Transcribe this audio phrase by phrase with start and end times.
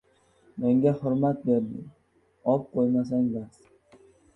[0.61, 1.85] Menga xurmat berding,
[2.55, 3.65] ob qo‘ymasang bas